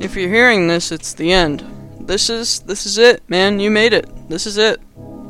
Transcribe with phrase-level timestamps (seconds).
[0.00, 1.64] if you're hearing this, it's the end.
[2.00, 3.60] This is this is it, man.
[3.60, 4.06] You made it.
[4.28, 4.80] This is it.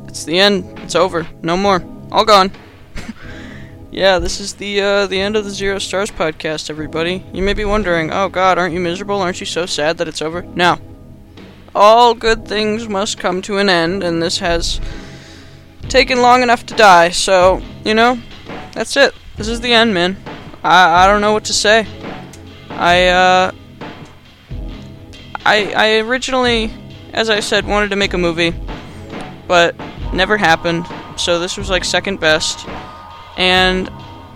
[0.07, 0.79] It's the end.
[0.79, 1.27] It's over.
[1.41, 1.83] No more.
[2.11, 2.51] All gone.
[3.91, 7.23] yeah, this is the uh, the end of the Zero Stars podcast, everybody.
[7.33, 9.21] You may be wondering, oh God, aren't you miserable?
[9.21, 10.41] Aren't you so sad that it's over?
[10.41, 10.79] No.
[11.73, 14.79] All good things must come to an end, and this has
[15.89, 17.09] taken long enough to die.
[17.09, 18.19] So you know,
[18.73, 19.13] that's it.
[19.37, 20.17] This is the end, man.
[20.63, 21.87] I I don't know what to say.
[22.69, 23.51] I uh
[25.45, 26.71] I I originally,
[27.13, 28.53] as I said, wanted to make a movie,
[29.47, 29.75] but
[30.13, 30.85] never happened.
[31.17, 32.67] So this was like second best,
[33.37, 33.89] and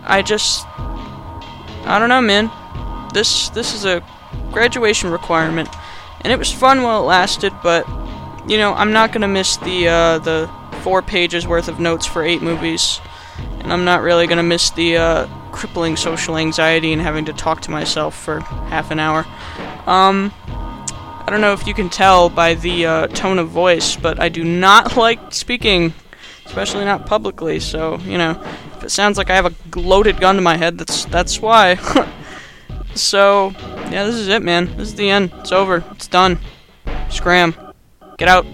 [0.03, 2.51] I just I don't know, man.
[3.13, 4.03] This this is a
[4.51, 5.69] graduation requirement,
[6.21, 7.87] and it was fun while it lasted, but
[8.47, 10.49] you know I'm not gonna miss the uh, the
[10.83, 12.99] four pages worth of notes for eight movies,
[13.59, 17.61] and I'm not really gonna miss the uh, crippling social anxiety and having to talk
[17.61, 19.25] to myself for half an hour.
[19.87, 20.31] Um,
[21.29, 24.29] I don't know if you can tell by the uh, tone of voice, but I
[24.29, 25.93] do not like speaking,
[26.47, 27.59] especially not publicly.
[27.59, 28.41] So you know,
[28.77, 31.75] if it sounds like I have a loaded gun to my head, that's that's why.
[32.95, 33.53] so
[33.91, 34.75] yeah, this is it, man.
[34.75, 35.31] This is the end.
[35.41, 35.83] It's over.
[35.91, 36.39] It's done.
[37.11, 37.53] Scram.
[38.17, 38.47] Get out.